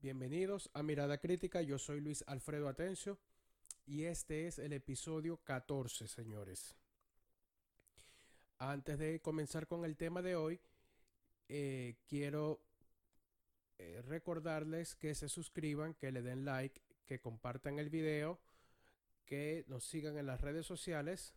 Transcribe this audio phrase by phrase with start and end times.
[0.00, 3.18] Bienvenidos a Mirada Crítica, yo soy Luis Alfredo Atencio
[3.84, 6.76] y este es el episodio 14, señores.
[8.58, 10.60] Antes de comenzar con el tema de hoy,
[11.48, 12.60] eh, quiero
[13.82, 18.40] eh, recordarles que se suscriban, que le den like, que compartan el video,
[19.24, 21.34] que nos sigan en las redes sociales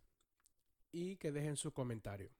[0.92, 2.30] y que dejen su comentario.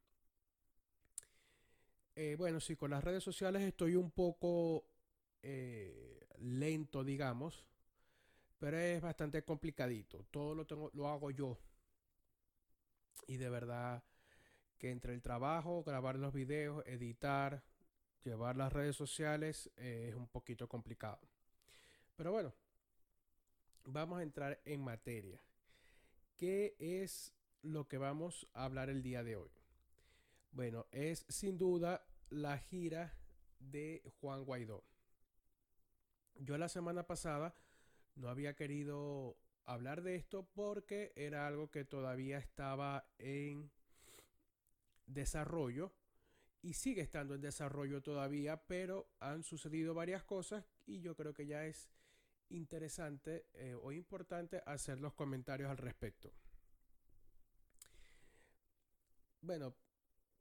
[2.14, 4.86] Eh, bueno, sí, con las redes sociales estoy un poco
[6.38, 7.64] lento, digamos,
[8.58, 10.24] pero es bastante complicadito.
[10.30, 11.58] Todo lo, tengo, lo hago yo.
[13.26, 14.02] Y de verdad
[14.78, 17.64] que entre el trabajo, grabar los videos, editar,
[18.26, 21.20] llevar las redes sociales eh, es un poquito complicado.
[22.16, 22.52] Pero bueno,
[23.84, 25.40] vamos a entrar en materia.
[26.36, 29.50] ¿Qué es lo que vamos a hablar el día de hoy?
[30.50, 33.14] Bueno, es sin duda la gira
[33.58, 34.84] de Juan Guaidó.
[36.34, 37.54] Yo la semana pasada
[38.16, 43.70] no había querido hablar de esto porque era algo que todavía estaba en
[45.06, 45.92] desarrollo
[46.62, 51.46] y sigue estando en desarrollo todavía, pero han sucedido varias cosas y yo creo que
[51.46, 51.90] ya es
[52.48, 56.32] interesante eh, o importante hacer los comentarios al respecto.
[59.40, 59.74] Bueno,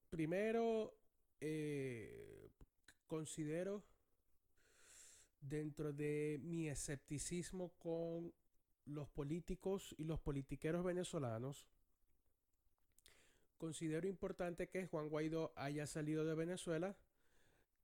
[0.10, 0.98] primero
[1.40, 2.50] eh,
[3.08, 3.84] considero
[5.40, 8.34] dentro de mi escepticismo con
[8.86, 11.68] los políticos y los politiqueros venezolanos,
[13.58, 16.96] considero importante que Juan Guaidó haya salido de Venezuela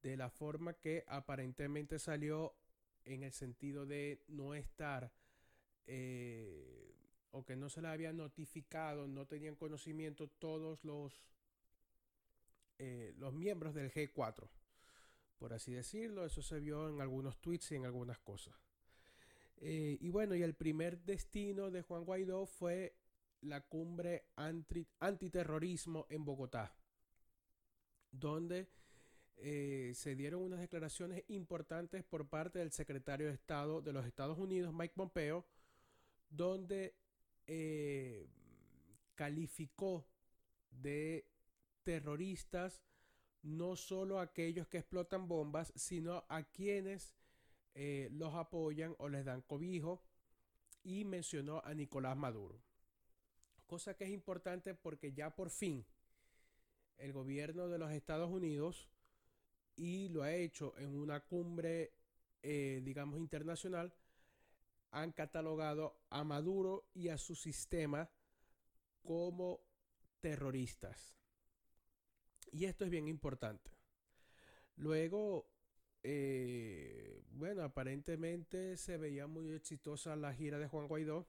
[0.01, 2.55] de la forma que aparentemente salió
[3.05, 5.11] en el sentido de no estar
[5.87, 6.95] eh,
[7.31, 11.21] o que no se le había notificado, no tenían conocimiento todos los,
[12.79, 14.49] eh, los miembros del G4
[15.41, 16.23] por así decirlo.
[16.23, 18.53] Eso se vio en algunos tweets y en algunas cosas.
[19.57, 22.95] Eh, y bueno, y el primer destino de Juan Guaidó fue
[23.41, 26.75] la cumbre anti, antiterrorismo en Bogotá,
[28.11, 28.69] donde
[29.37, 34.37] eh, se dieron unas declaraciones importantes por parte del secretario de Estado de los Estados
[34.37, 35.45] Unidos, Mike Pompeo,
[36.29, 36.95] donde
[37.47, 38.29] eh,
[39.15, 40.07] calificó
[40.69, 41.27] de
[41.83, 42.81] terroristas
[43.41, 47.15] no solo a aquellos que explotan bombas, sino a quienes
[47.73, 50.03] eh, los apoyan o les dan cobijo
[50.83, 52.61] y mencionó a Nicolás Maduro.
[53.71, 55.85] Cosa que es importante porque ya por fin
[56.97, 58.89] el gobierno de los Estados Unidos
[59.77, 61.93] y lo ha hecho en una cumbre,
[62.43, 63.93] eh, digamos, internacional,
[64.89, 68.11] han catalogado a Maduro y a su sistema
[69.03, 69.61] como
[70.19, 71.15] terroristas.
[72.51, 73.71] Y esto es bien importante.
[74.75, 75.49] Luego,
[76.03, 81.25] eh, bueno, aparentemente se veía muy exitosa la gira de Juan Guaidó.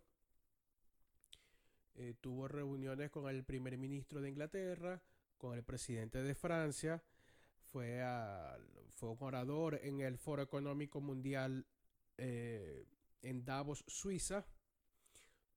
[1.94, 5.02] Eh, tuvo reuniones con el primer ministro de Inglaterra,
[5.36, 7.02] con el presidente de Francia,
[7.70, 8.02] fue,
[8.90, 11.66] fue un orador en el Foro Económico Mundial
[12.18, 12.86] eh,
[13.22, 14.46] en Davos, Suiza,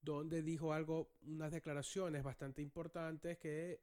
[0.01, 3.81] donde dijo algo, unas declaraciones bastante importantes que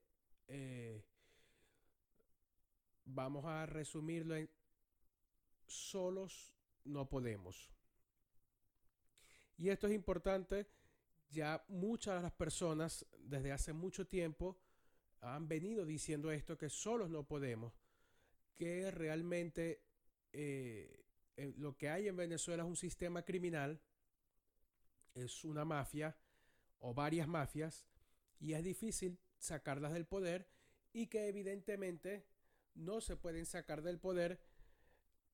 [3.05, 4.49] Vamos a resumirlo en
[5.67, 6.55] solos
[6.85, 7.71] no podemos.
[9.59, 10.67] Y esto es importante,
[11.33, 14.59] ya muchas de las personas desde hace mucho tiempo
[15.21, 17.73] han venido diciendo esto, que solos no podemos,
[18.57, 19.83] que realmente
[20.33, 21.05] eh,
[21.37, 23.81] eh, lo que hay en Venezuela es un sistema criminal,
[25.15, 26.17] es una mafia
[26.81, 27.87] o varias mafias,
[28.39, 30.49] y es difícil sacarlas del poder
[30.93, 32.27] y que evidentemente
[32.75, 34.41] no se pueden sacar del poder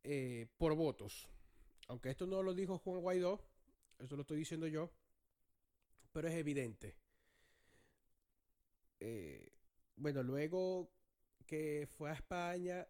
[0.04, 1.28] eh, por votos.
[1.88, 3.42] Aunque esto no lo dijo Juan Guaidó,
[3.98, 4.92] esto lo estoy diciendo yo,
[6.12, 6.96] pero es evidente.
[9.00, 9.52] Eh,
[9.96, 10.90] bueno, luego
[11.46, 12.86] que fue a España,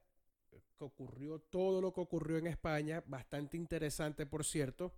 [0.50, 4.94] que ocurrió todo lo que ocurrió en España, bastante interesante por cierto.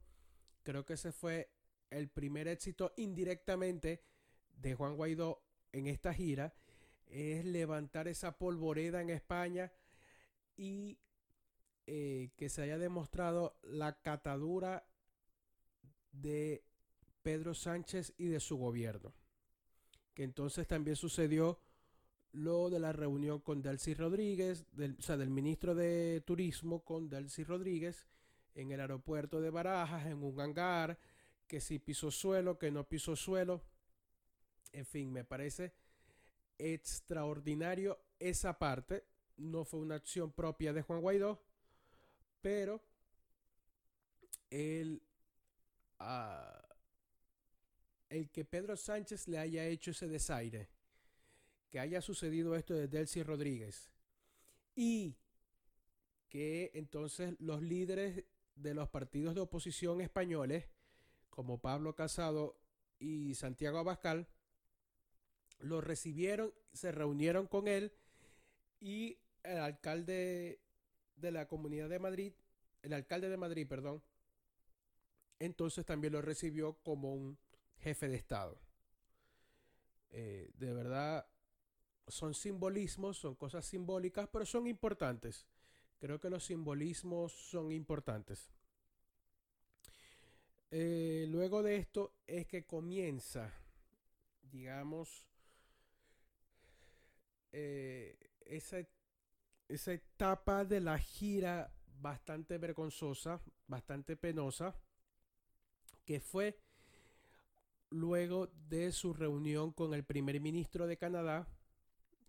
[0.62, 1.50] Creo que ese fue
[1.90, 4.02] el primer éxito indirectamente
[4.56, 6.55] de Juan Guaidó en esta gira
[7.11, 9.72] es levantar esa polvoreda en España
[10.56, 10.99] y
[11.87, 14.87] eh, que se haya demostrado la catadura
[16.12, 16.64] de
[17.22, 19.12] Pedro Sánchez y de su gobierno.
[20.14, 21.61] Que entonces también sucedió
[22.32, 27.08] lo de la reunión con Delcy Rodríguez, del, o sea, del ministro de Turismo con
[27.08, 28.06] Delcy Rodríguez,
[28.55, 30.99] en el aeropuerto de Barajas, en un hangar,
[31.46, 33.62] que si pisó suelo, que no pisó suelo.
[34.72, 35.72] En fin, me parece
[36.58, 39.05] extraordinario esa parte.
[39.37, 41.43] No fue una acción propia de Juan Guaidó,
[42.40, 42.82] pero
[44.50, 45.02] el,
[45.99, 46.69] ah,
[48.10, 50.68] el que Pedro Sánchez le haya hecho ese desaire,
[51.70, 53.88] que haya sucedido esto de Delcy Rodríguez
[54.74, 55.16] y
[56.28, 58.24] que entonces los líderes
[58.56, 60.68] de los partidos de oposición españoles,
[61.30, 62.58] como Pablo Casado
[62.98, 64.26] y Santiago Abascal,
[65.60, 67.92] lo recibieron, se reunieron con él
[68.80, 70.60] y el alcalde
[71.16, 72.32] de la Comunidad de Madrid,
[72.82, 74.02] el alcalde de Madrid, perdón,
[75.38, 77.38] entonces también lo recibió como un
[77.81, 78.61] jefe de Estado.
[80.11, 81.27] Eh, de verdad,
[82.06, 85.47] son simbolismos, son cosas simbólicas, pero son importantes.
[85.99, 88.50] Creo que los simbolismos son importantes.
[90.71, 93.53] Eh, luego de esto es que comienza,
[94.43, 95.27] digamos,
[97.53, 98.79] eh, esa,
[99.69, 104.75] esa etapa de la gira bastante vergonzosa, bastante penosa,
[106.05, 106.59] que fue
[107.90, 111.46] luego de su reunión con el primer ministro de Canadá,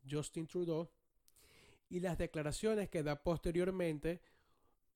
[0.09, 0.89] Justin Trudeau,
[1.89, 4.21] y las declaraciones que da posteriormente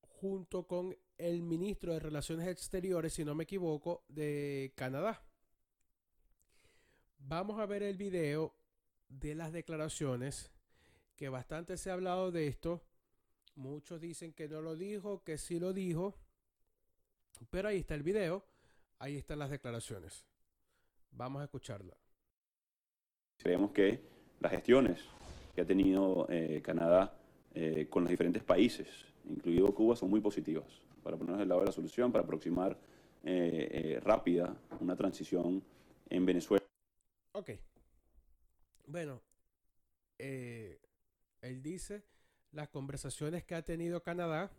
[0.01, 5.21] junto con el ministro de Relaciones Exteriores, si no me equivoco, de Canadá.
[7.19, 8.53] Vamos a ver el video
[9.09, 10.51] de las declaraciones,
[11.15, 12.83] que bastante se ha hablado de esto.
[13.55, 16.15] Muchos dicen que no lo dijo, que sí lo dijo.
[17.49, 18.45] Pero ahí está el video,
[18.99, 20.25] ahí están las declaraciones.
[21.15, 21.95] Vamos a escucharla.
[23.37, 24.01] Creemos que
[24.41, 24.99] las gestiones
[25.55, 27.17] que ha tenido eh, Canadá
[27.53, 28.87] eh, con los diferentes países,
[29.29, 30.65] incluido Cuba, son muy positivas
[31.03, 32.77] para ponernos del lado de la solución, para aproximar
[33.23, 35.63] eh, rápida una transición
[36.09, 36.65] en Venezuela.
[37.31, 37.51] Ok.
[38.87, 39.21] Bueno,
[40.17, 42.03] él dice
[42.51, 44.51] las conversaciones que ha tenido Canadá,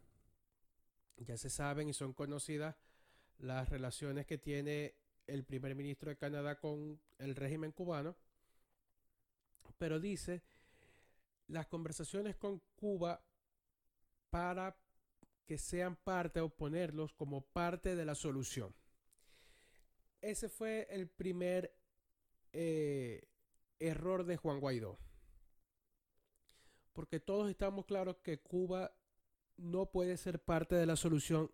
[1.18, 2.76] ya se saben y son conocidas
[3.38, 4.94] las relaciones que tiene
[5.26, 8.16] el primer ministro de Canadá con el régimen cubano,
[9.78, 10.42] pero dice
[11.48, 13.22] las conversaciones con Cuba
[14.30, 14.76] para
[15.46, 18.74] que sean parte o ponerlos como parte de la solución.
[20.20, 21.72] Ese fue el primer
[22.52, 23.28] eh,
[23.78, 24.98] error de Juan Guaidó.
[26.92, 28.96] Porque todos estamos claros que Cuba
[29.56, 31.52] no puede ser parte de la solución,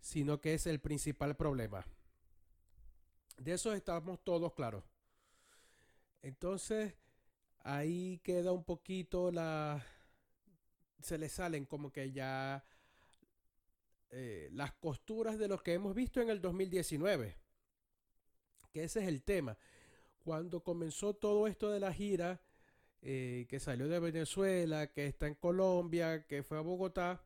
[0.00, 1.86] sino que es el principal problema.
[3.40, 4.84] De eso estamos todos claros.
[6.20, 6.92] Entonces,
[7.60, 9.82] ahí queda un poquito la...
[11.00, 12.62] Se le salen como que ya
[14.10, 17.38] eh, las costuras de lo que hemos visto en el 2019.
[18.74, 19.56] Que ese es el tema.
[20.22, 22.42] Cuando comenzó todo esto de la gira,
[23.00, 27.24] eh, que salió de Venezuela, que está en Colombia, que fue a Bogotá,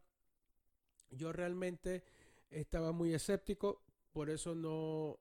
[1.10, 2.04] yo realmente
[2.50, 3.82] estaba muy escéptico,
[4.12, 5.18] por eso no,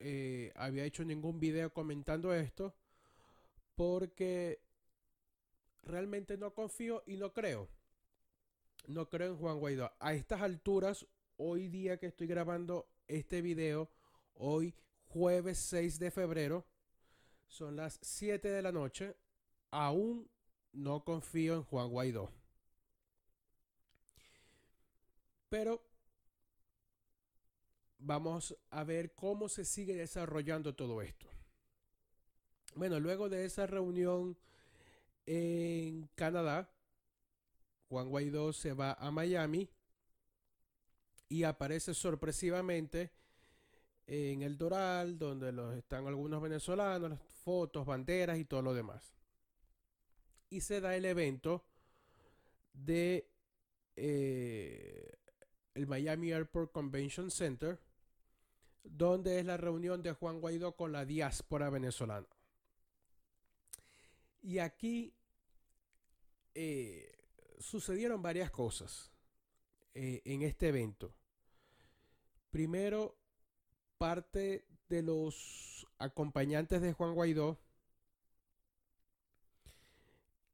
[0.00, 2.74] eh, había hecho ningún video comentando esto
[3.74, 4.60] porque
[5.82, 7.68] realmente no confío y no creo.
[8.86, 9.92] No creo en Juan Guaidó.
[10.00, 11.06] A estas alturas,
[11.36, 13.90] hoy día que estoy grabando este video,
[14.34, 14.74] hoy
[15.08, 16.66] jueves 6 de febrero,
[17.46, 19.16] son las 7 de la noche,
[19.70, 20.30] aún
[20.72, 22.32] no confío en Juan Guaidó.
[25.50, 25.82] Pero
[28.00, 31.28] vamos a ver cómo se sigue desarrollando todo esto.
[32.74, 34.36] Bueno, luego de esa reunión
[35.26, 36.70] en Canadá,
[37.88, 39.68] Juan Guaidó se va a Miami
[41.28, 43.12] y aparece sorpresivamente
[44.06, 49.14] en el Doral, donde los, están algunos venezolanos, fotos, banderas y todo lo demás.
[50.48, 51.64] Y se da el evento
[52.72, 53.30] de
[53.94, 55.12] eh,
[55.74, 57.78] el Miami Airport Convention Center,
[58.82, 62.26] donde es la reunión de Juan Guaidó con la diáspora venezolana.
[64.42, 65.14] Y aquí
[66.54, 67.12] eh,
[67.58, 69.12] sucedieron varias cosas
[69.94, 71.12] eh, en este evento.
[72.50, 73.16] Primero,
[73.98, 77.60] parte de los acompañantes de Juan Guaidó,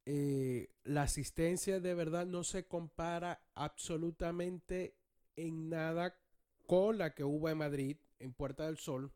[0.05, 4.95] eh, la asistencia de verdad no se compara absolutamente
[5.35, 6.17] en nada
[6.65, 9.11] con la que hubo en Madrid en Puerta del Sol,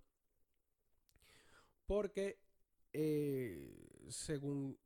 [1.85, 2.39] porque
[2.93, 4.77] eh, según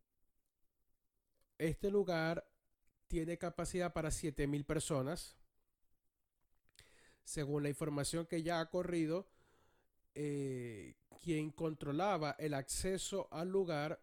[1.57, 2.47] este lugar
[3.07, 5.35] tiene capacidad para 7000 personas.
[7.23, 9.27] según la información que ya ha corrido,
[10.13, 13.99] eh, quien controlaba el acceso al lugar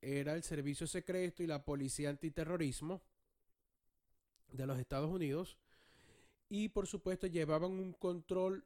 [0.00, 3.02] era el Servicio Secreto y la Policía Antiterrorismo
[4.50, 5.58] de los Estados Unidos.
[6.48, 8.64] Y por supuesto llevaban un control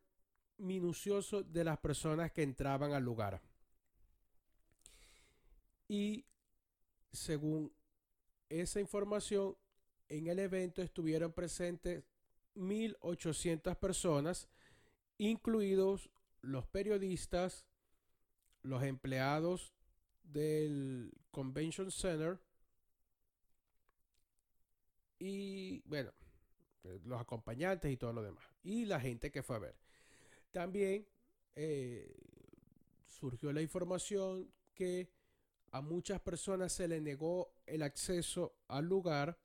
[0.59, 3.41] minucioso de las personas que entraban al lugar.
[5.89, 6.25] Y
[7.13, 7.73] según
[8.49, 9.57] esa información,
[10.09, 12.05] en el evento estuvieron presentes
[12.55, 14.49] 1.800 personas,
[15.17, 16.11] incluidos
[16.43, 17.65] los periodistas,
[18.63, 19.73] los empleados
[20.23, 22.39] del Convention Center
[25.19, 26.13] y, bueno,
[27.05, 28.45] los acompañantes y todo lo demás.
[28.63, 29.88] Y la gente que fue a ver.
[30.51, 31.07] También
[31.55, 32.15] eh,
[33.07, 35.11] surgió la información que
[35.71, 39.39] a muchas personas se le negó el acceso al lugar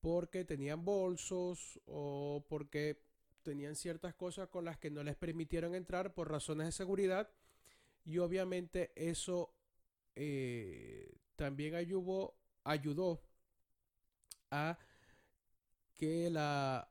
[0.00, 3.02] porque tenían bolsos o porque
[3.42, 7.30] tenían ciertas cosas con las que no les permitieron entrar por razones de seguridad.
[8.04, 9.52] Y obviamente eso
[10.14, 13.22] eh, también ayudó, ayudó
[14.50, 14.78] a
[15.94, 16.88] que la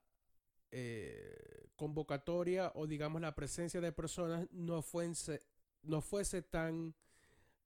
[0.78, 5.42] eh, convocatoria o digamos la presencia de personas no fuese,
[5.84, 6.94] no fuese tan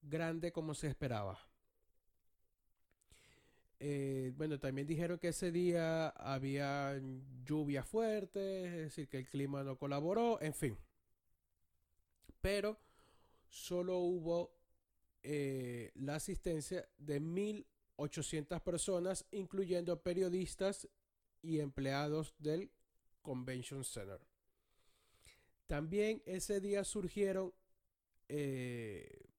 [0.03, 1.39] grande como se esperaba.
[3.79, 7.01] Eh, bueno, también dijeron que ese día había
[7.43, 10.77] lluvia fuerte, es decir, que el clima no colaboró, en fin.
[12.41, 12.77] Pero
[13.47, 14.53] solo hubo
[15.23, 20.87] eh, la asistencia de 1.800 personas, incluyendo periodistas
[21.41, 22.69] y empleados del
[23.21, 24.19] Convention Center.
[25.67, 27.53] También ese día surgieron
[28.27, 29.29] eh,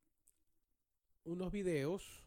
[1.25, 2.25] unos videos,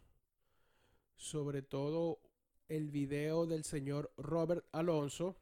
[1.15, 2.19] sobre todo
[2.67, 5.37] el video del señor Robert Alonso,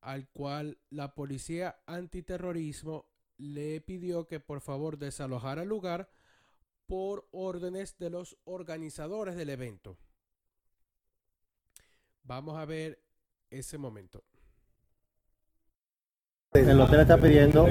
[0.00, 3.06] al cual la policía antiterrorismo
[3.36, 6.10] le pidió que por favor desalojara el lugar
[6.86, 9.96] por órdenes de los organizadores del evento.
[12.22, 13.02] Vamos a ver
[13.50, 14.22] ese momento.
[16.52, 17.66] El hotel está pidiendo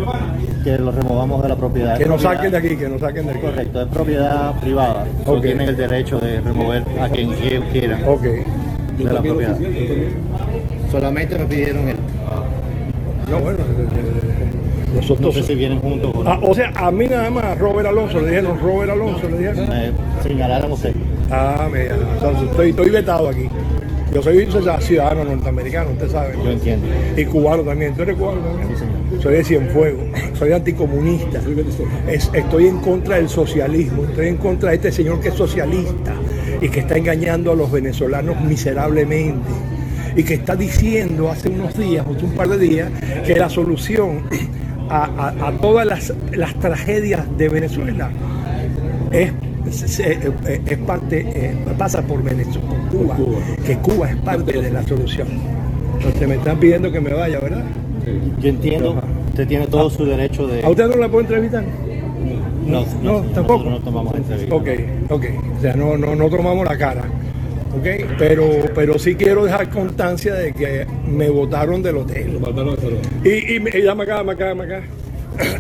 [0.64, 1.98] que lo removamos de la propiedad.
[1.98, 3.42] Que nos saquen de aquí, que nos saquen de aquí.
[3.42, 5.06] Correcto, es propiedad privada.
[5.42, 7.32] Tienen el derecho de remover a quien
[7.72, 8.22] quiera Ok.
[8.22, 9.58] de la propiedad.
[10.92, 11.98] Solamente me pidieron el.
[13.30, 13.60] No, bueno,
[15.20, 16.30] No sé si vienen juntos o no.
[16.30, 19.68] Ah, o sea, a mí nada más, Robert Alonso, le dijeron Robert Alonso, le dijeron.
[19.70, 20.96] Me señalaron usted.
[21.30, 23.50] Ah, mira, o sea, estoy, estoy vetado aquí.
[24.13, 24.48] Yo soy
[24.82, 26.34] ciudadano norteamericano, usted sabe.
[26.44, 26.88] Yo entiendo.
[27.16, 27.94] Y cubano también.
[27.96, 28.70] ¿Tú eres cubano también?
[28.70, 29.22] Sí, señor.
[29.22, 30.04] Soy de Cienfuegos,
[30.38, 31.39] soy anticomunista.
[32.08, 36.13] Es- estoy en contra del socialismo, estoy en contra de este señor que es socialista
[36.62, 39.48] y que está engañando a los venezolanos miserablemente.
[40.16, 42.92] Y que está diciendo hace unos días, justo un par de días,
[43.25, 44.24] que la solución
[44.89, 48.10] a, a- a todas las, las tragedias de Venezuela
[49.12, 49.32] es,
[49.70, 50.18] es, es-
[50.66, 53.18] es parte, eh, pasa por Venezuela, por Cuba,
[53.66, 55.28] que Cuba es parte de la solución.
[55.98, 57.64] Entonces me están pidiendo que me vaya, ¿verdad?
[58.42, 60.64] Yo entiendo, usted tiene todo su derecho de.
[60.64, 61.64] ¿A usted no la puedo entrevistar?
[62.66, 63.64] No, No, tampoco.
[63.66, 64.56] Nosotros no tomamos entrevista.
[64.56, 64.68] Ok,
[65.10, 65.26] ok.
[65.58, 67.02] O sea, no, no, no tomamos la cara.
[67.78, 67.86] Ok,
[68.18, 72.40] pero, pero sí quiero dejar constancia de que me votaron del hotel.
[73.24, 74.82] Y, y, me- y dame acá, dame acá, dame acá.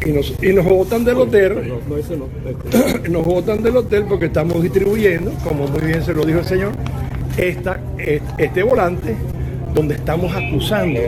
[0.05, 1.73] Y nos, y nos votan del hotel.
[3.09, 6.71] Nos votan del hotel porque estamos distribuyendo, como muy bien se lo dijo el señor,
[7.37, 7.79] esta,
[8.37, 9.15] este volante
[9.73, 10.99] donde estamos acusando,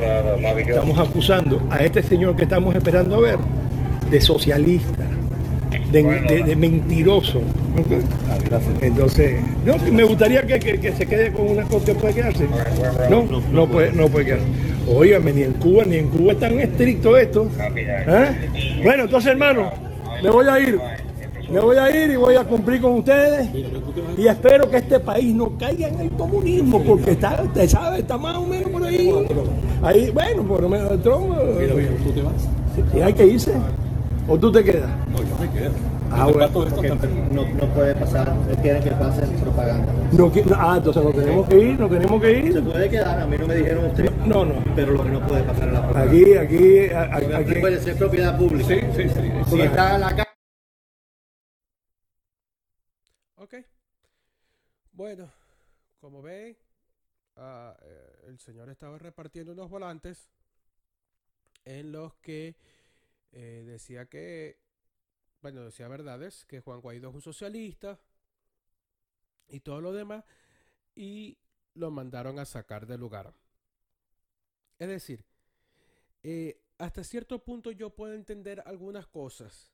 [0.70, 3.38] estamos acusando a este señor que estamos esperando a ver
[4.10, 5.04] de socialista,
[5.92, 7.40] de, de- de mentiroso.
[7.40, 7.92] ¿ok?
[8.82, 12.46] Entonces, no, me gustaría que, que- que se quede con una cosa, ¿puede quedarse?
[13.10, 14.46] No, no puede, no puede quedarse.
[14.88, 17.48] Óigame, ni en Cuba, ni en Cuba es tan estricto esto.
[17.76, 18.82] ¿Eh?
[18.84, 19.72] Bueno, entonces hermano,
[20.22, 20.80] me voy a ir.
[21.52, 23.50] Me voy a ir y voy a cumplir con ustedes.
[24.18, 28.18] Y espero que este país no caiga en el comunismo, porque está, usted sabe, está
[28.18, 29.12] más o menos por ahí.
[29.84, 31.36] Ahí, bueno, por lo menos el tronco.
[31.36, 32.48] ¿Tú te vas?
[32.96, 33.54] Y hay que irse.
[34.28, 34.90] ¿O tú te quedas?
[35.12, 35.91] No, yo me quedo.
[36.14, 36.50] Ah, bueno.
[37.32, 38.38] No, no puede pasar.
[38.38, 39.94] Ustedes quieren que pase propaganda.
[40.12, 42.64] No, qui- ah, entonces nos tenemos que ir, nos tenemos que Se ir.
[42.64, 44.12] puede quedar, a mí no me dijeron usted.
[44.26, 44.64] No, no.
[44.76, 46.12] Pero lo que no puede pasar es la propaganda.
[46.12, 47.60] Aquí, aquí, a- a- Aquí aquí.
[47.62, 48.68] puede ser propiedad pública.
[48.68, 49.32] Sí, sí, sí.
[49.50, 50.28] Si está en la calle.
[53.38, 53.56] Ok.
[54.92, 55.32] Bueno,
[56.00, 56.58] como ven,
[57.38, 60.30] ah, eh, el señor estaba repartiendo unos volantes
[61.66, 62.56] en los que
[63.32, 64.60] eh, decía que,
[65.42, 68.00] bueno, decía verdades, que Juan Guaidó es un socialista
[69.48, 70.24] y todo lo demás,
[70.96, 71.38] y
[71.74, 73.34] lo mandaron a sacar del lugar.
[74.80, 75.26] Es decir,
[76.24, 79.74] Eh, hasta cierto punto yo puedo entender algunas cosas,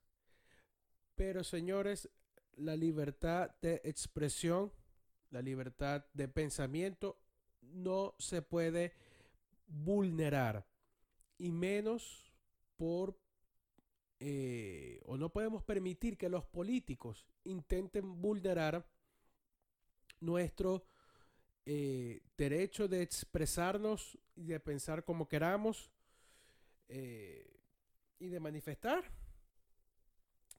[1.15, 2.09] pero señores,
[2.55, 4.71] la libertad de expresión,
[5.29, 7.19] la libertad de pensamiento
[7.61, 8.93] no se puede
[9.67, 10.65] vulnerar
[11.37, 12.31] y menos
[12.77, 13.19] por
[14.19, 18.83] eh, o no podemos permitir que los políticos intenten vulnerar
[20.19, 20.85] nuestro
[21.65, 25.91] eh, derecho de expresarnos y de pensar como queramos
[26.87, 27.59] eh,
[28.17, 29.03] y de manifestar.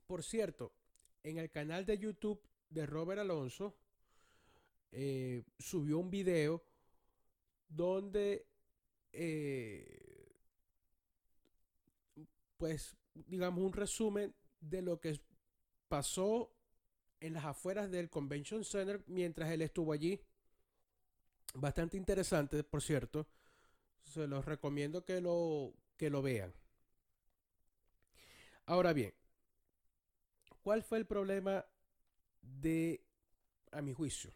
[0.07, 0.73] Por cierto,
[1.25, 3.77] en el canal de YouTube de Robert Alonso
[5.59, 6.65] subió un video
[7.69, 8.47] donde
[12.57, 12.97] pues
[13.27, 15.21] digamos, un resumen de lo que
[15.89, 16.53] pasó
[17.21, 20.21] en las afueras del Convention Center mientras él estuvo allí.
[21.55, 23.27] Bastante interesante, por cierto.
[24.03, 26.53] Se los recomiendo que lo, que lo vean.
[28.67, 29.15] Ahora bien,
[30.63, 31.65] ¿cuál fue el problema
[32.43, 33.03] de,
[33.73, 34.33] a mi juicio,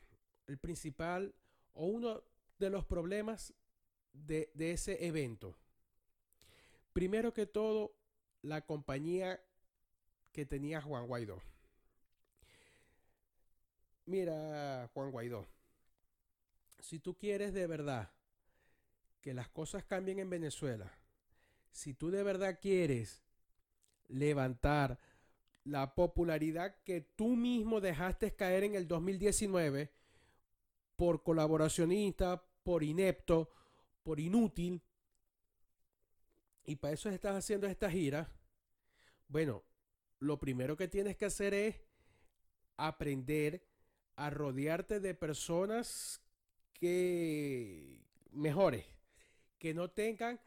[0.46, 1.34] el principal
[1.74, 2.22] o uno
[2.58, 3.52] de los problemas
[4.12, 5.56] de, de ese evento?
[6.92, 7.94] Primero que todo,
[8.42, 9.40] la compañía
[10.32, 11.40] que tenía Juan Guaidó.
[14.06, 15.46] Mira, Juan Guaidó,
[16.80, 18.10] si tú quieres de verdad
[19.20, 20.92] que las cosas cambien en Venezuela,
[21.70, 23.22] si tú de verdad quieres
[24.08, 24.98] levantar
[25.64, 29.92] la popularidad que tú mismo dejaste caer en el 2019
[30.96, 33.50] por colaboracionista, por inepto,
[34.02, 34.82] por inútil,
[36.64, 38.30] y para eso estás haciendo esta gira,
[39.28, 39.64] bueno,
[40.20, 41.76] lo primero que tienes que hacer es
[42.76, 43.66] aprender
[44.16, 46.20] a rodearte de personas
[46.72, 48.00] que
[48.30, 48.84] mejores,
[49.58, 50.40] que no tengan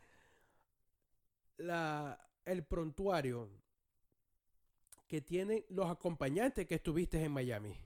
[1.58, 3.50] la, el prontuario
[5.08, 7.78] que tienen los acompañantes que estuviste en Miami.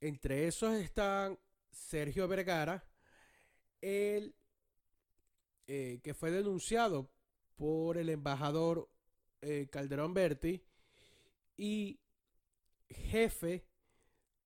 [0.00, 1.38] Entre esos están
[1.70, 2.84] Sergio Vergara,
[3.80, 4.34] el
[5.66, 7.10] eh, que fue denunciado
[7.56, 8.88] por el embajador
[9.40, 10.62] eh, Calderón Berti
[11.56, 12.00] y
[12.88, 13.66] jefe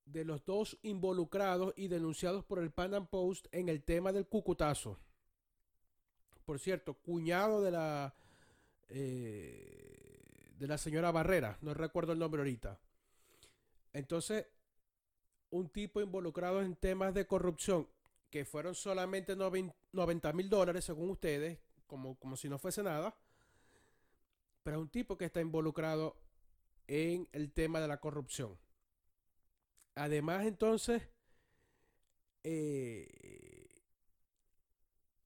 [0.04, 4.26] de los dos involucrados y denunciados por el Pan Am Post en el tema del
[4.26, 4.98] cucutazo.
[6.44, 8.14] Por cierto, cuñado de la
[8.88, 12.80] eh, de la señora Barrera, no recuerdo el nombre ahorita.
[13.92, 14.46] Entonces,
[15.50, 17.88] un tipo involucrado en temas de corrupción
[18.30, 23.16] que fueron solamente 90 mil dólares, según ustedes, como, como si no fuese nada,
[24.62, 26.16] pero es un tipo que está involucrado
[26.86, 28.58] en el tema de la corrupción.
[29.94, 31.02] Además, entonces,
[32.44, 33.68] eh,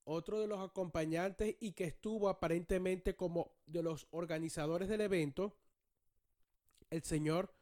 [0.05, 5.55] otro de los acompañantes y que estuvo aparentemente como de los organizadores del evento,
[6.89, 7.53] el señor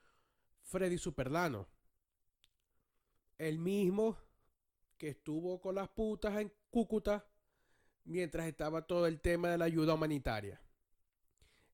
[0.63, 1.67] Freddy Superlano.
[3.37, 4.17] El mismo
[5.01, 7.25] que estuvo con las putas en Cúcuta
[8.03, 10.61] mientras estaba todo el tema de la ayuda humanitaria.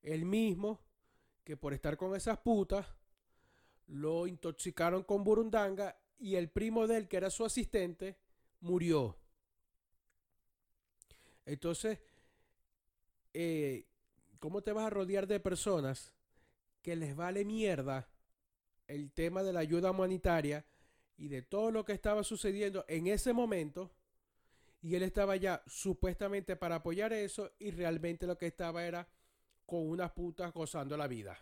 [0.02, 0.80] El mismo
[1.44, 2.88] que por estar con esas putas
[3.88, 8.18] lo intoxicaron con burundanga y el primo de él, que era su asistente,
[8.62, 9.18] murió.
[11.46, 12.00] Entonces,
[13.34, 13.88] eh,
[14.40, 16.14] ¿cómo te vas a rodear de personas
[16.82, 18.08] que les vale mierda
[18.88, 20.66] el tema de la ayuda humanitaria
[21.18, 23.92] y de todo lo que estaba sucediendo en ese momento.
[24.82, 29.08] Y él estaba ya supuestamente para apoyar eso y realmente lo que estaba era
[29.66, 31.38] con unas putas gozando la vida.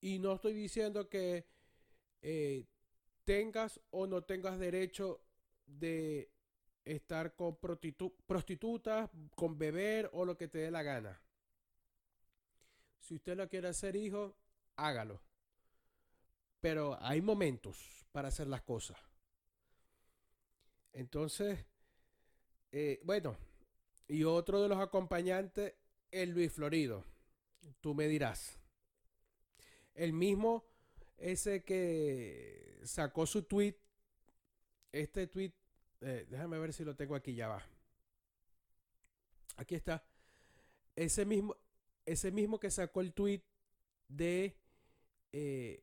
[0.00, 1.46] Y no estoy diciendo que
[2.20, 2.66] eh,
[3.24, 5.24] tengas o no tengas derecho
[5.66, 6.30] de
[6.84, 11.20] estar con prostitutas, con beber o lo que te dé la gana.
[13.00, 14.36] Si usted lo quiere hacer hijo,
[14.76, 15.20] hágalo.
[16.62, 18.96] Pero hay momentos para hacer las cosas.
[20.92, 21.66] Entonces,
[22.70, 23.36] eh, bueno,
[24.06, 25.74] y otro de los acompañantes,
[26.10, 27.04] el Luis Florido.
[27.80, 28.58] Tú me dirás.
[29.94, 30.64] El mismo,
[31.16, 33.76] ese que sacó su tweet,
[34.92, 35.52] este tweet,
[36.00, 37.66] eh, déjame ver si lo tengo aquí, ya va.
[39.56, 40.04] Aquí está.
[40.94, 41.56] Ese mismo,
[42.06, 43.42] ese mismo que sacó el tweet
[44.08, 44.56] de
[45.32, 45.82] eh,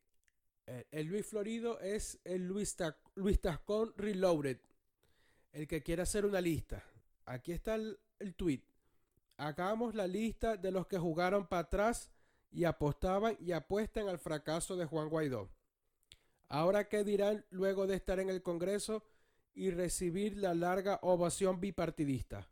[0.91, 2.75] el Luis Florido es el Luis,
[3.15, 4.59] Luis Tascón Reloaded.
[5.51, 6.83] El que quiere hacer una lista.
[7.25, 7.97] Aquí está el,
[8.35, 8.61] tweet.
[9.37, 12.09] Hagamos la lista de los que jugaron para atrás
[12.51, 15.49] y apostaban y apuestan al fracaso de Juan Guaidó.
[16.47, 19.03] Ahora, ¿qué dirán luego de estar en el Congreso
[19.53, 22.49] y recibir la larga ovación bipartidista?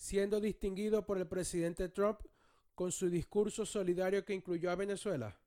[0.00, 2.20] siendo distinguido por el presidente Trump
[2.74, 5.38] con su discurso solidario que incluyó a Venezuela.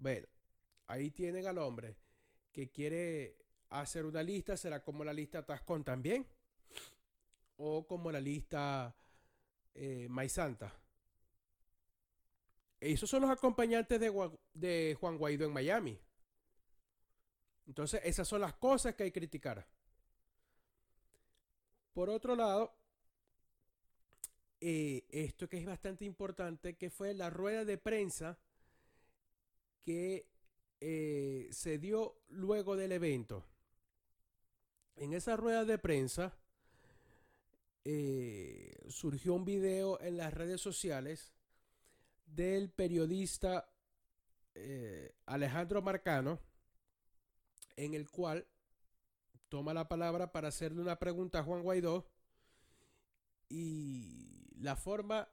[0.00, 0.26] Bueno,
[0.86, 1.94] ahí tienen al hombre
[2.50, 3.36] que quiere
[3.68, 6.26] hacer una lista, será como la lista Tascón también,
[7.58, 8.96] o como la lista
[9.74, 10.74] eh, Maizanta.
[12.80, 16.00] Esos son los acompañantes de Juan Guaidó en Miami.
[17.66, 19.68] Entonces, esas son las cosas que hay que criticar.
[21.92, 22.74] Por otro lado,
[24.62, 28.38] eh, esto que es bastante importante, que fue la rueda de prensa
[29.84, 30.26] que
[30.80, 33.44] eh, se dio luego del evento.
[34.96, 36.36] En esa rueda de prensa
[37.84, 41.32] eh, surgió un video en las redes sociales
[42.26, 43.68] del periodista
[44.54, 46.38] eh, Alejandro Marcano,
[47.76, 48.46] en el cual
[49.48, 52.06] toma la palabra para hacerle una pregunta a Juan Guaidó
[53.48, 55.28] y la forma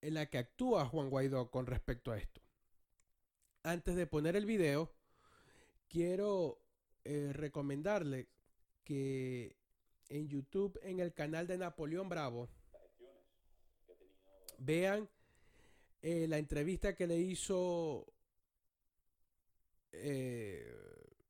[0.00, 2.45] en la que actúa Juan Guaidó con respecto a esto.
[3.66, 4.92] Antes de poner el video,
[5.88, 6.60] quiero
[7.02, 8.28] eh, recomendarle
[8.84, 9.56] que
[10.08, 12.48] en YouTube, en el canal de Napoleón Bravo,
[14.58, 15.08] vean
[16.00, 18.06] eh, la entrevista que le hizo.
[19.90, 20.72] eh,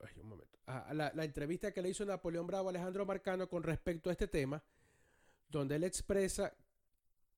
[0.01, 0.59] ay, un momento.
[0.67, 4.13] Ah, la, la entrevista que le hizo Napoleón Bravo a Alejandro Marcano con respecto a
[4.13, 4.63] este tema,
[5.49, 6.55] donde él expresa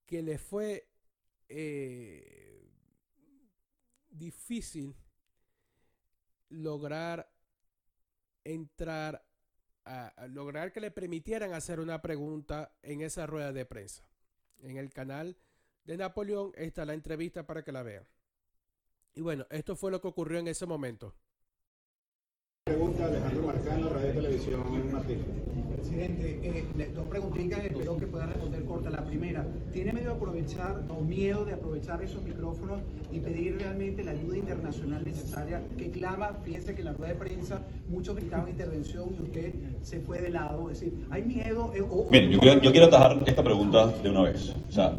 [0.06, 0.88] que le fue
[1.48, 2.58] eh,
[4.18, 4.96] difícil
[6.48, 7.31] lograr
[8.44, 9.24] entrar
[9.85, 14.04] a, lograr que le permitieran hacer una pregunta en esa rueda de prensa.
[14.61, 15.37] En el canal
[15.85, 18.07] de Napoleón está la entrevista para que la vean.
[19.14, 21.14] Y bueno, esto fue lo que ocurrió en ese momento.
[22.64, 23.88] Pregunta Alejandro Marcano,
[24.56, 25.18] Martín.
[25.76, 28.90] Presidente, eh, dos preguntitas, espero que pueda responder corta.
[28.90, 32.80] La primera, ¿tiene medio de aprovechar o miedo de aprovechar esos micrófonos
[33.12, 36.30] y pedir realmente la ayuda internacional necesaria que clama?
[36.44, 40.30] Fíjense que en la rueda de prensa muchos gritaban intervención y usted se fue de
[40.30, 40.70] lado.
[40.70, 41.72] Es decir, ¿hay miedo?
[41.74, 44.54] eh, o- Miren, yo quiero, yo quiero atajar esta pregunta de una vez.
[44.68, 44.96] O sea,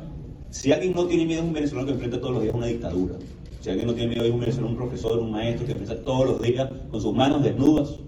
[0.50, 3.16] si alguien no tiene miedo es un venezolano que enfrenta todos los días una dictadura.
[3.62, 6.26] Si alguien no tiene miedo es un venezolano, un profesor, un maestro que enfrenta todos
[6.26, 8.00] los días con sus manos desnudas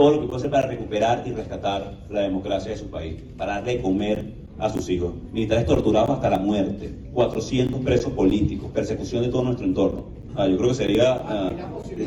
[0.00, 3.56] todo lo que puede hacer para recuperar y rescatar la democracia de su país, para
[3.56, 5.14] darle de comer a sus hijos.
[5.30, 10.10] Militares torturados hasta la muerte, 400 presos políticos, persecución de todo nuestro entorno.
[10.34, 11.52] Ah, yo creo que sería, ah,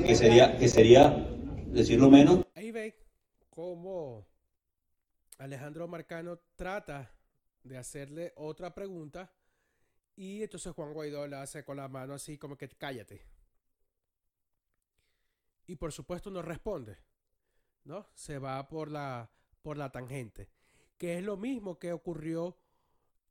[0.08, 1.28] que sería, que sería
[1.68, 2.96] decirlo menos, Ahí ve
[3.52, 4.26] cómo
[5.38, 7.12] Alejandro Marcano trata
[7.64, 9.32] de hacerle otra pregunta
[10.16, 13.22] y entonces Juan Guaidó le hace con la mano así como que cállate.
[15.68, 16.98] Y por supuesto no responde,
[17.86, 18.08] ¿no?
[18.14, 19.30] Se va por la,
[19.62, 20.50] por la tangente,
[20.98, 22.58] que es lo mismo que ocurrió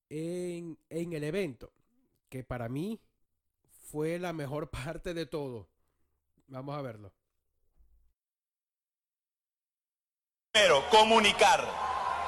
[0.09, 1.73] en, en el evento,
[2.29, 3.01] que para mí
[3.91, 5.69] fue la mejor parte de todo.
[6.49, 7.13] Vamos a verlo.
[10.53, 11.67] Primero, comunicar,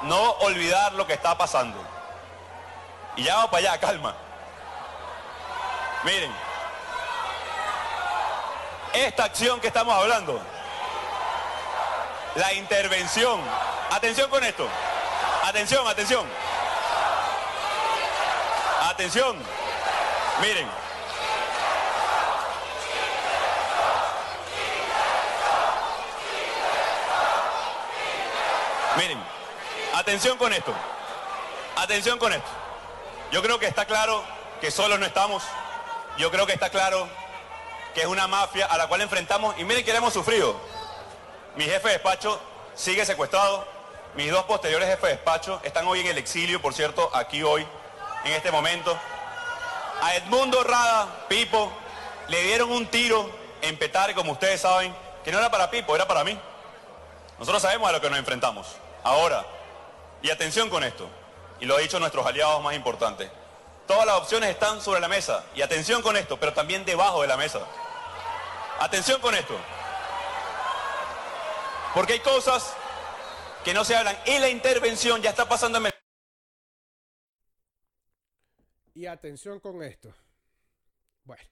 [0.03, 1.77] no olvidar lo que está pasando.
[3.17, 4.17] Y ya vamos para allá, calma.
[6.03, 6.31] Miren,
[8.93, 10.41] esta acción que estamos hablando,
[12.35, 13.39] la intervención,
[13.91, 14.67] atención con esto,
[15.43, 16.25] atención, atención,
[18.83, 19.37] atención,
[20.41, 20.85] miren.
[28.97, 29.19] Miren,
[29.93, 30.73] atención con esto.
[31.75, 32.47] Atención con esto.
[33.31, 34.23] Yo creo que está claro
[34.61, 35.43] que solos no estamos.
[36.17, 37.09] Yo creo que está claro
[37.93, 39.57] que es una mafia a la cual enfrentamos.
[39.59, 40.55] Y miren que le hemos sufrido.
[41.55, 42.39] Mi jefe de despacho
[42.73, 43.65] sigue secuestrado.
[44.15, 47.65] Mis dos posteriores jefes de despacho están hoy en el exilio, por cierto, aquí hoy,
[48.25, 48.97] en este momento.
[50.01, 51.71] A Edmundo Rada, Pipo,
[52.27, 53.29] le dieron un tiro
[53.61, 56.37] en Petare, como ustedes saben, que no era para Pipo, era para mí.
[57.39, 58.67] Nosotros sabemos a lo que nos enfrentamos.
[59.03, 59.45] Ahora,
[60.21, 61.07] y atención con esto,
[61.61, 63.29] y lo han dicho nuestros aliados más importantes,
[63.87, 67.27] todas las opciones están sobre la mesa, y atención con esto, pero también debajo de
[67.27, 67.59] la mesa.
[68.79, 69.55] Atención con esto,
[71.95, 72.75] porque hay cosas
[73.63, 75.85] que no se hablan, y la intervención ya está pasando en...
[78.93, 80.13] Y atención con esto.
[81.23, 81.49] Bueno.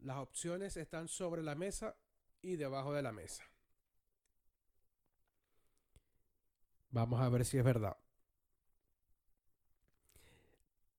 [0.00, 1.96] Las opciones están sobre la mesa
[2.42, 3.48] y debajo de la mesa.
[6.90, 7.96] Vamos a ver si es verdad.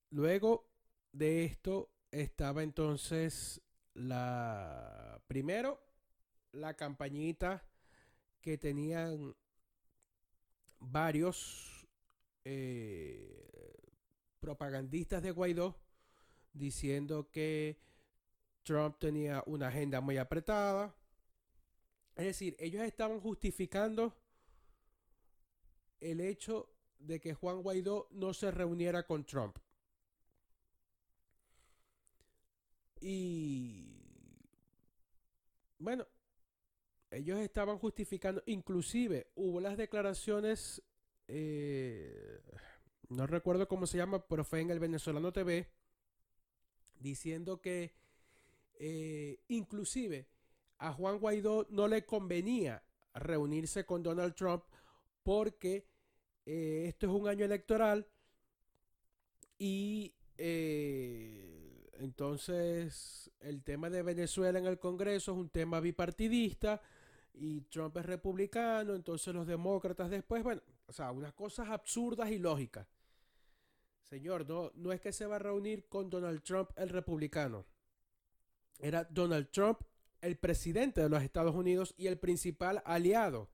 [0.08, 0.70] Luego
[1.12, 3.60] de esto estaba entonces
[3.94, 5.80] la primero
[6.52, 7.64] la campañita
[8.40, 9.34] que tenían
[10.78, 11.86] varios
[12.44, 13.80] eh,
[14.38, 15.80] propagandistas de Guaidó
[16.52, 17.80] diciendo que
[18.62, 20.94] Trump tenía una agenda muy apretada.
[22.14, 24.14] Es decir, ellos estaban justificando
[26.00, 29.58] el hecho de que Juan Guaidó no se reuniera con Trump.
[33.00, 33.94] Y
[35.78, 36.06] bueno,
[37.10, 40.82] ellos estaban justificando, inclusive hubo las declaraciones,
[41.28, 42.40] eh,
[43.08, 45.68] no recuerdo cómo se llama, pero fue en el Venezolano TV,
[46.98, 47.94] diciendo que
[48.78, 50.26] eh, inclusive
[50.78, 52.82] a Juan Guaidó no le convenía
[53.14, 54.64] reunirse con Donald Trump
[55.22, 55.86] porque
[56.46, 58.06] eh, esto es un año electoral
[59.58, 60.14] y
[61.98, 66.80] entonces el tema de Venezuela en el Congreso es un tema bipartidista
[67.32, 72.38] y Trump es republicano, entonces los demócratas después, bueno, o sea, unas cosas absurdas y
[72.38, 72.86] lógicas.
[74.02, 77.64] Señor, no, no es que se va a reunir con Donald Trump el republicano.
[78.78, 79.80] Era Donald Trump
[80.20, 83.50] el presidente de los Estados Unidos y el principal aliado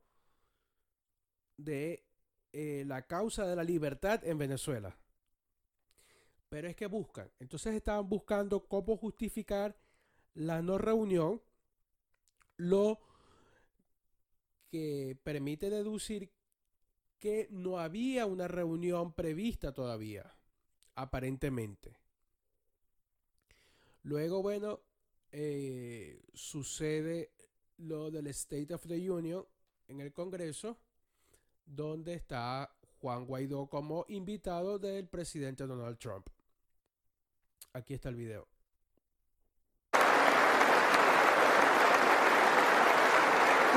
[1.57, 2.05] de
[2.53, 4.96] eh, la causa de la libertad en Venezuela.
[6.51, 7.31] Pero es que buscan.
[7.39, 9.75] Entonces estaban buscando cómo justificar
[10.35, 11.41] la no reunión,
[12.57, 13.01] lo
[14.69, 16.31] que permite deducir
[17.19, 20.35] que no había una reunión prevista todavía,
[20.95, 21.99] aparentemente.
[24.03, 24.81] Luego, bueno,
[25.33, 27.33] eh, sucede
[27.77, 29.45] lo del State of the Union
[29.89, 30.79] en el Congreso,
[31.65, 36.29] donde está Juan Guaidó como invitado del presidente Donald Trump.
[37.72, 38.46] Aquí está el video.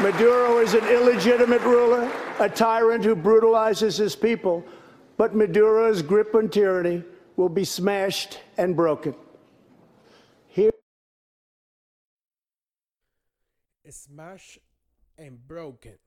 [0.01, 4.63] Maduro is an illegitimate ruler, a tyrant who brutalizes his people,
[5.15, 7.03] but Maduro's grip on tyranny
[7.37, 9.13] will be smashed and broken.
[10.47, 10.71] Here
[13.87, 14.57] Smash
[15.17, 15.97] and Broken.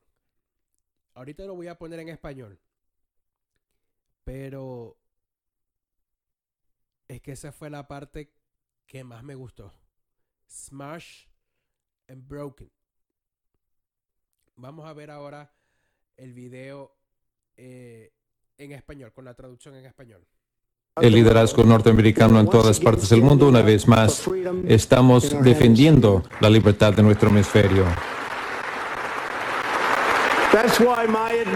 [1.15, 2.57] Ahorita lo voy a poner en español.
[4.25, 4.97] Pero
[7.07, 8.33] es que esa fue la parte
[8.85, 9.73] que más me gustó.
[10.49, 11.25] Smash
[12.07, 12.69] and Broken.
[14.55, 15.51] Vamos a ver ahora
[16.15, 16.95] el video
[17.55, 18.11] eh,
[18.57, 20.25] en español, con la traducción en español.
[20.99, 24.27] El liderazgo norteamericano en todas partes del mundo, una vez más,
[24.67, 27.85] estamos defendiendo la libertad de nuestro hemisferio.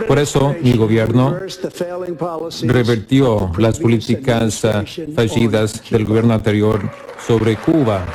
[0.07, 1.37] Por eso mi gobierno
[2.63, 6.81] revertió las políticas uh, fallidas del gobierno anterior
[7.25, 8.05] sobre Cuba.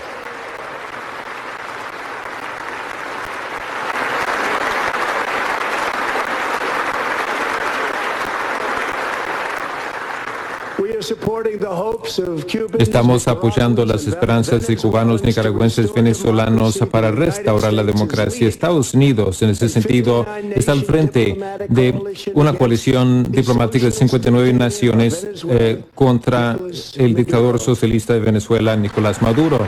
[12.78, 18.48] Estamos apoyando las esperanzas de cubanos, nicaragüenses, venezolanos para restaurar la democracia.
[18.48, 21.38] Estados Unidos, en ese sentido, está al frente
[21.68, 21.94] de
[22.34, 26.58] una coalición diplomática de 59 naciones eh, contra
[26.96, 29.60] el dictador socialista de Venezuela, Nicolás Maduro.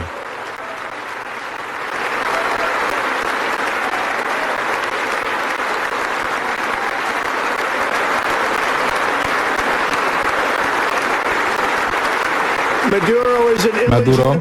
[13.88, 14.38] Maduro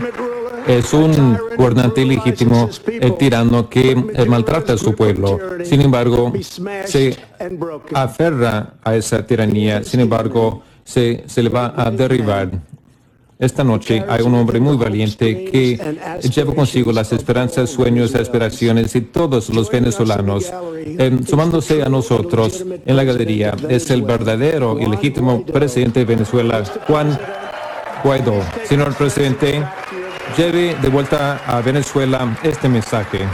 [0.68, 5.40] es un gobernante ilegítimo, el tirano que eh, maltrata a su pueblo.
[5.64, 6.34] Sin embargo,
[6.86, 7.16] se
[7.94, 12.52] aferra a esa tiranía, sin embargo, se, se le va a derribar.
[13.40, 15.80] Esta noche hay un hombre muy valiente que
[16.34, 20.52] lleva consigo las esperanzas, sueños, aspiraciones y todos los venezolanos.
[20.76, 26.64] Eh, sumándose a nosotros en la galería es el verdadero y legítimo presidente de Venezuela,
[26.88, 27.18] Juan
[28.08, 28.42] Guaidó.
[28.64, 29.62] Señor presidente,
[30.38, 33.28] lleve de vuelta a Venezuela este mensaje.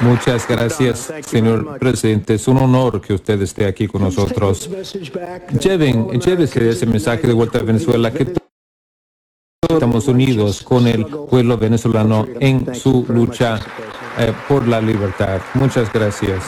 [0.00, 2.34] Muchas gracias, señor presidente.
[2.34, 4.68] Es un honor que usted esté aquí con nosotros.
[5.60, 8.32] Lleven, llévese ese mensaje de vuelta a Venezuela que
[9.68, 13.60] estamos unidos con el pueblo venezolano en su lucha
[14.18, 15.40] eh, por la libertad.
[15.54, 16.42] Muchas gracias.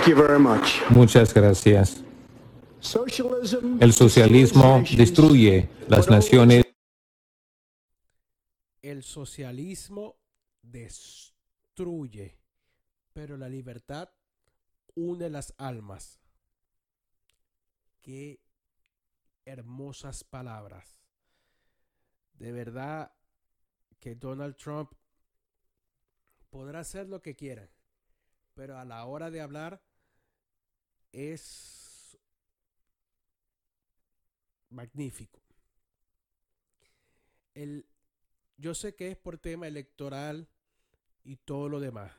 [0.00, 0.80] Thank you very much.
[0.88, 2.02] Muchas gracias.
[3.80, 6.64] El socialismo destruye las naciones.
[8.80, 10.16] El socialismo
[10.62, 12.38] destruye,
[13.12, 14.08] pero la libertad
[14.94, 16.18] une las almas.
[18.00, 18.40] Qué
[19.44, 20.98] hermosas palabras.
[22.38, 23.12] De verdad
[23.98, 24.94] que Donald Trump
[26.48, 27.68] podrá hacer lo que quiera,
[28.54, 29.82] pero a la hora de hablar
[31.12, 32.18] es
[34.70, 35.40] magnífico.
[37.54, 37.86] El,
[38.56, 40.48] yo sé que es por tema electoral
[41.24, 42.12] y todo lo demás,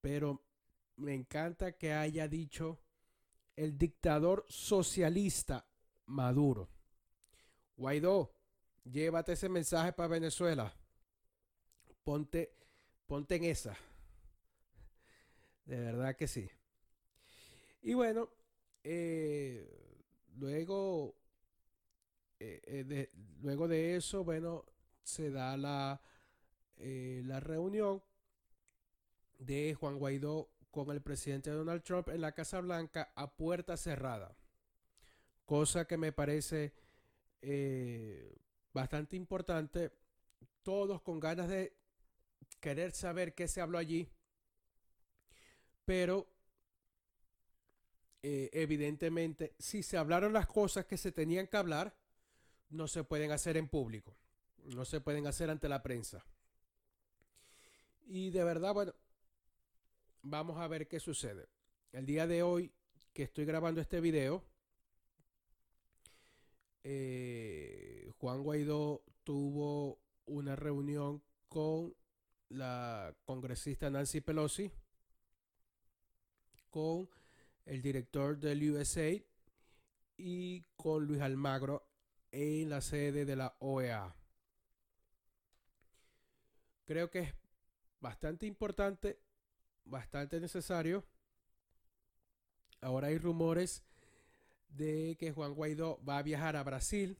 [0.00, 0.42] pero
[0.96, 2.80] me encanta que haya dicho
[3.56, 5.66] el dictador socialista
[6.06, 6.68] Maduro.
[7.76, 8.34] Guaidó,
[8.84, 10.74] llévate ese mensaje para Venezuela.
[12.02, 12.54] Ponte,
[13.06, 13.76] ponte en esa.
[15.64, 16.50] De verdad que sí.
[17.82, 18.28] Y bueno,
[18.84, 19.66] eh,
[20.36, 21.16] luego,
[22.38, 24.64] eh, eh, de, luego de eso, bueno,
[25.02, 26.00] se da la,
[26.76, 28.02] la reunión
[29.38, 34.36] de Juan Guaidó con el presidente Donald Trump en la Casa Blanca a puerta cerrada.
[35.44, 36.74] Cosa que me parece
[38.72, 39.92] bastante importante.
[40.62, 41.74] Todos con ganas de
[42.60, 44.08] querer saber qué se habló allí.
[45.84, 46.28] Pero
[48.22, 51.94] eh, evidentemente, si se hablaron las cosas que se tenían que hablar,
[52.68, 54.14] no se pueden hacer en público,
[54.64, 56.24] no se pueden hacer ante la prensa.
[58.06, 58.94] Y de verdad, bueno,
[60.22, 61.48] vamos a ver qué sucede.
[61.92, 62.72] El día de hoy
[63.12, 64.44] que estoy grabando este video,
[66.84, 71.94] eh, Juan Guaidó tuvo una reunión con
[72.48, 74.70] la congresista Nancy Pelosi,
[76.70, 77.08] con
[77.70, 79.22] el director del USAID
[80.16, 81.86] y con Luis Almagro
[82.32, 84.12] en la sede de la OEA.
[86.84, 87.34] Creo que es
[88.00, 89.20] bastante importante,
[89.84, 91.04] bastante necesario.
[92.80, 93.84] Ahora hay rumores
[94.70, 97.18] de que Juan Guaidó va a viajar a Brasil,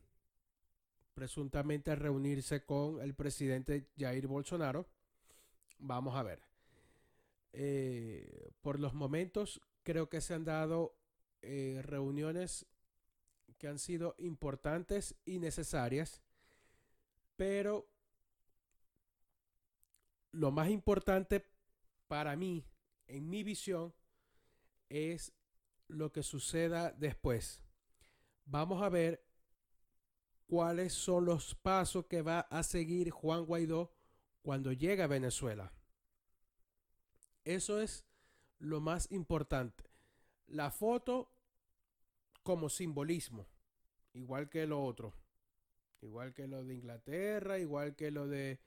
[1.14, 4.88] presuntamente a reunirse con el presidente Jair Bolsonaro.
[5.78, 6.42] Vamos a ver.
[7.52, 8.29] Eh,
[8.60, 10.96] por los momentos creo que se han dado
[11.42, 12.66] eh, reuniones
[13.58, 16.22] que han sido importantes y necesarias,
[17.36, 17.88] pero
[20.32, 21.46] lo más importante
[22.08, 22.64] para mí,
[23.06, 23.94] en mi visión,
[24.88, 25.32] es
[25.88, 27.62] lo que suceda después.
[28.46, 29.24] Vamos a ver
[30.46, 33.92] cuáles son los pasos que va a seguir Juan Guaidó
[34.42, 35.72] cuando llegue a Venezuela.
[37.44, 38.04] Eso es
[38.60, 39.84] lo más importante.
[40.46, 41.28] La foto
[42.42, 43.46] como simbolismo,
[44.14, 45.12] igual que lo otro,
[46.00, 48.60] igual que lo de Inglaterra, igual que lo de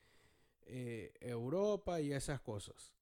[0.66, 2.94] eh, Europa y esas cosas.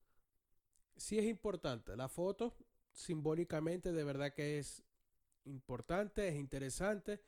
[0.95, 2.53] Sí es importante, la foto
[2.93, 4.83] simbólicamente de verdad que es
[5.45, 7.21] importante, es interesante,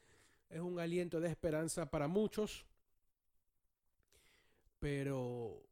[0.50, 2.66] es un aliento de esperanza para muchos,
[4.80, 5.64] pero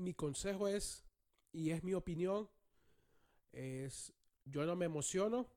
[0.00, 1.04] mi consejo es,
[1.52, 2.48] y es mi opinión,
[3.52, 4.12] es,
[4.44, 5.48] yo no me emociono.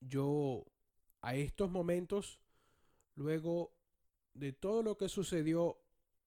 [0.00, 0.66] Yo
[1.22, 2.40] a estos momentos,
[3.14, 3.74] luego
[4.34, 5.78] de todo lo que sucedió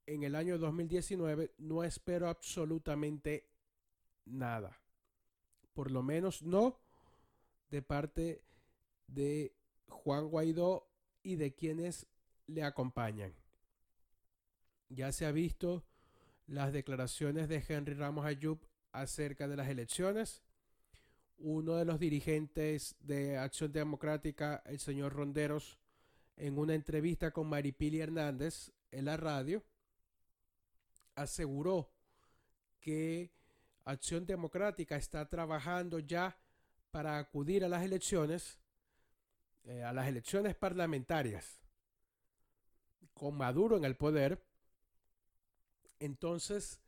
[0.06, 3.49] en el año 2019, no espero absolutamente
[4.25, 4.82] nada.
[5.73, 6.80] Por lo menos no
[7.69, 8.44] de parte
[9.08, 9.54] de
[9.87, 10.89] Juan Guaidó
[11.21, 12.08] y de quienes
[12.48, 13.35] le acompañan.
[14.89, 15.83] Ya se ha visto
[16.48, 18.60] las declaraciones de Henry Ramos Ayub
[18.91, 20.41] acerca de las elecciones.
[21.37, 25.77] Uno de los dirigentes de Acción Democrática, el señor Ronderos,
[26.35, 29.63] en una entrevista con Maripili Hernández en la radio,
[31.15, 31.91] aseguró
[32.79, 33.31] que
[33.85, 36.37] Acción Democrática está trabajando ya
[36.91, 38.60] para acudir a las elecciones,
[39.65, 41.60] eh, a las elecciones parlamentarias,
[43.13, 44.46] con Maduro en el poder,
[46.00, 46.79] entonces,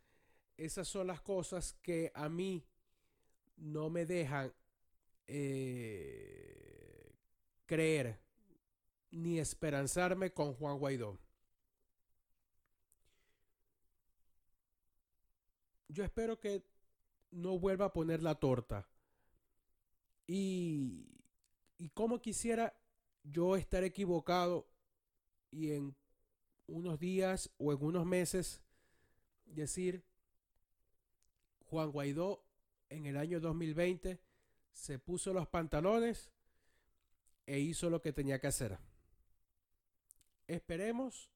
[0.58, 2.66] esas son las cosas que a mí
[3.58, 4.54] no me dejan
[5.28, 7.14] eh,
[7.66, 8.20] creer
[9.12, 11.20] ni esperanzarme con Juan Guaidó.
[15.88, 16.64] Yo espero que
[17.32, 18.88] no vuelva a poner la torta.
[20.28, 21.08] Y,
[21.78, 22.76] y como quisiera
[23.24, 24.68] yo estar equivocado
[25.52, 25.96] y en
[26.68, 28.62] unos días o en unos meses
[29.50, 30.04] decir
[31.70, 32.44] Juan Guaidó
[32.90, 34.20] en el año 2020
[34.72, 36.32] se puso los pantalones
[37.46, 38.78] e hizo lo que tenía que hacer.
[40.48, 41.30] Esperemos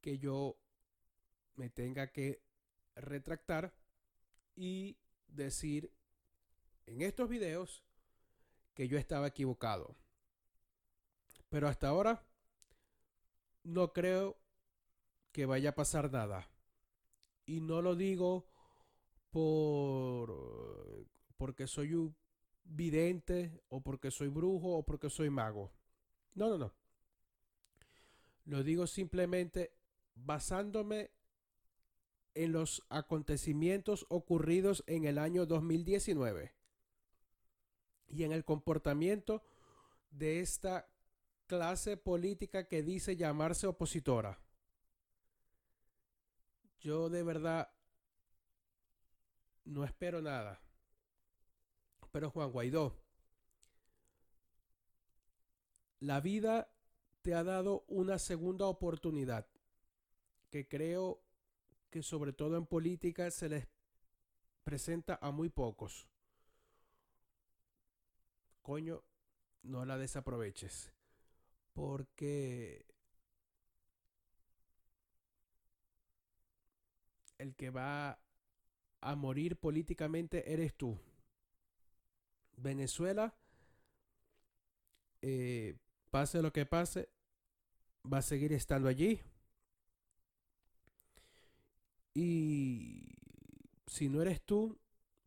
[0.00, 0.56] que yo
[1.56, 2.42] me tenga que
[2.96, 3.72] retractar
[4.56, 4.96] y
[5.28, 5.92] decir
[6.86, 7.84] en estos videos
[8.74, 9.94] que yo estaba equivocado.
[11.48, 12.24] Pero hasta ahora
[13.62, 14.38] no creo
[15.32, 16.49] que vaya a pasar nada.
[17.46, 18.46] Y no lo digo
[19.30, 22.14] por porque soy un
[22.64, 25.72] vidente o porque soy brujo o porque soy mago.
[26.34, 26.74] No, no, no.
[28.44, 29.72] Lo digo simplemente
[30.14, 31.10] basándome
[32.34, 36.54] en los acontecimientos ocurridos en el año 2019
[38.08, 39.42] y en el comportamiento
[40.10, 40.88] de esta
[41.46, 44.40] clase política que dice llamarse opositora.
[46.80, 47.70] Yo de verdad
[49.64, 50.60] no espero nada.
[52.10, 52.96] Pero Juan Guaidó,
[56.00, 56.72] la vida
[57.22, 59.46] te ha dado una segunda oportunidad
[60.50, 61.22] que creo
[61.90, 63.68] que sobre todo en política se les
[64.64, 66.08] presenta a muy pocos.
[68.62, 69.04] Coño,
[69.62, 70.92] no la desaproveches.
[71.72, 72.86] Porque
[77.40, 78.20] el que va
[79.00, 80.98] a morir políticamente eres tú.
[82.56, 83.34] Venezuela,
[85.22, 85.76] eh,
[86.10, 87.08] pase lo que pase,
[88.10, 89.20] va a seguir estando allí.
[92.12, 93.14] Y
[93.86, 94.78] si no eres tú,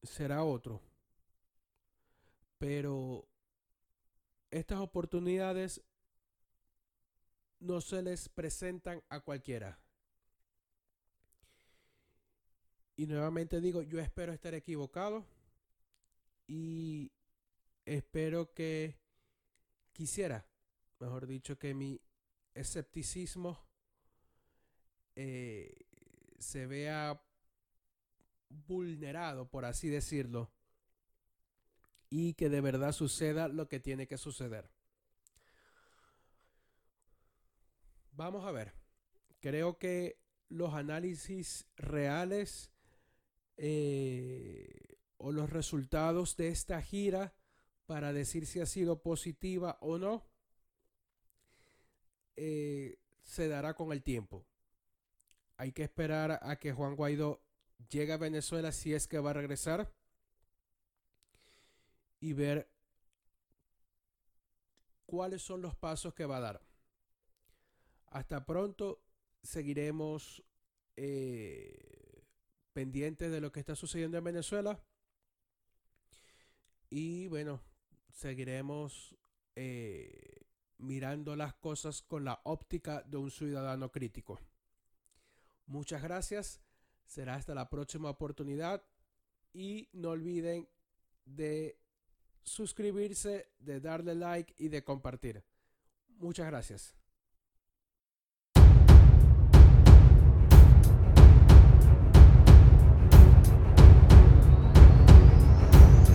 [0.03, 0.81] será otro.
[2.59, 3.27] Pero
[4.51, 5.81] estas oportunidades
[7.59, 9.82] no se les presentan a cualquiera.
[12.95, 15.25] Y nuevamente digo, yo espero estar equivocado
[16.47, 17.11] y
[17.85, 18.99] espero que
[19.91, 20.45] quisiera,
[20.99, 21.99] mejor dicho, que mi
[22.53, 23.59] escepticismo
[25.15, 25.85] eh,
[26.37, 27.19] se vea
[28.49, 30.51] vulnerado, por así decirlo,
[32.09, 34.69] y que de verdad suceda lo que tiene que suceder.
[38.11, 38.75] Vamos a ver.
[39.39, 42.72] Creo que los análisis reales
[43.57, 47.33] eh, o los resultados de esta gira
[47.85, 50.25] para decir si ha sido positiva o no
[52.35, 54.45] eh, se dará con el tiempo.
[55.57, 57.41] Hay que esperar a que Juan Guaidó
[57.89, 59.93] llegue a Venezuela si es que va a regresar
[62.19, 62.69] y ver
[65.05, 66.61] cuáles son los pasos que va a dar.
[68.07, 69.01] Hasta pronto
[69.41, 70.43] seguiremos
[70.95, 72.02] eh,
[72.73, 74.79] pendientes de lo que está sucediendo en Venezuela.
[76.89, 77.61] Y bueno,
[78.11, 79.15] seguiremos
[79.55, 80.45] eh,
[80.77, 84.39] mirando las cosas con la óptica de un ciudadano crítico.
[85.65, 86.61] Muchas gracias.
[87.05, 88.83] Será hasta la próxima oportunidad.
[89.53, 90.67] Y no olviden
[91.25, 91.79] de
[92.43, 95.43] suscribirse, de darle like y de compartir.
[96.17, 96.95] Muchas gracias.